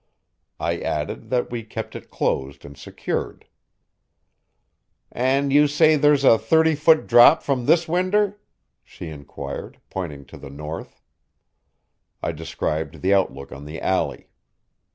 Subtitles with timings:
[0.59, 3.45] I added that we kept it closed and secured.
[5.11, 8.41] "And you say there's a thirty foot drop from this winder?"
[8.83, 11.03] she inquired, pointing to the north.
[12.23, 14.29] I described the outlook on the alley.